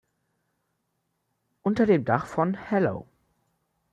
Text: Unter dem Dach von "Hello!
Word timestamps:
Unter 1.61 1.85
dem 1.85 2.05
Dach 2.05 2.25
von 2.25 2.55
"Hello! 2.55 3.05